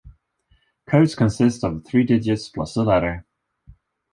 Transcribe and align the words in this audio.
Codes 0.87 1.13
consists 1.13 1.63
of 1.63 1.85
three 1.85 2.03
digits 2.03 2.49
plus 2.49 2.75
a 2.75 2.81
letter. 2.81 3.23